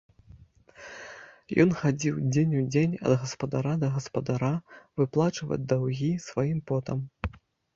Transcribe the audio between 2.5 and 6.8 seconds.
у дзень ад гаспадара да гаспадара выплачваць даўгі сваім